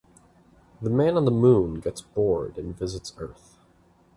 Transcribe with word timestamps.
The 0.81 0.89
man 0.89 1.15
on 1.15 1.25
the 1.25 1.29
moon 1.31 1.79
gets 1.79 2.01
bored 2.01 2.57
and 2.57 2.75
visits 2.75 3.13
Earth. 3.19 3.59